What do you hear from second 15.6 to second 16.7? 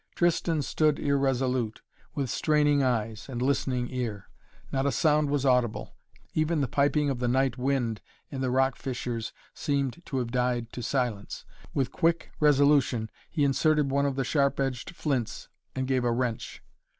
and gave a wrench.